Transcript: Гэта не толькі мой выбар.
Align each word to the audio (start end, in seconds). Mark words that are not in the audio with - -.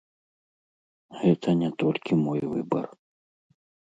Гэта 1.19 1.49
не 1.61 1.69
толькі 1.83 2.13
мой 2.25 2.41
выбар. 2.53 2.85